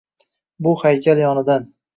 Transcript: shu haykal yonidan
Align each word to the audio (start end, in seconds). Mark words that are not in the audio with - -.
shu 0.69 0.73
haykal 0.85 1.23
yonidan 1.27 1.73